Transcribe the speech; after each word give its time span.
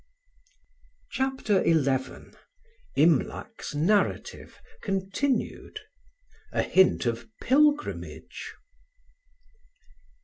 CHAPTER 1.11 1.63
XI 1.63 2.31
IMLAC'S 2.95 3.75
NARRATIVE 3.75 4.59
(continued)—A 4.81 6.63
HINT 6.63 7.05
OF 7.05 7.27
PILGRIMAGE. 7.39 8.51